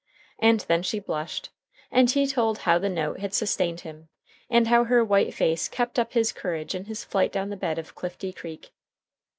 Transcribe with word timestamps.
And 0.39 0.61
then 0.61 0.81
she 0.81 0.97
blushed, 0.99 1.51
and 1.91 2.09
he 2.09 2.25
told 2.25 2.57
how 2.65 2.79
the 2.79 2.89
note 2.89 3.19
had 3.19 3.35
sustained 3.35 3.81
him, 3.81 4.09
and 4.49 4.65
how 4.67 4.85
her 4.85 5.05
white 5.05 5.31
face 5.31 5.67
kept 5.69 5.99
up 5.99 6.13
his 6.13 6.31
courage 6.31 6.73
in 6.73 6.85
his 6.85 7.03
flight 7.03 7.31
down 7.31 7.51
the 7.51 7.55
bed 7.55 7.77
of 7.77 7.93
Clifty 7.93 8.33
Creek. 8.33 8.71